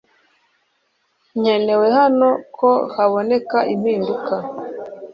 Nkenewe 1.39 1.87
hano 1.99 2.29
ko 2.57 2.69
haboneka 2.95 3.57
impinduka 3.73 4.35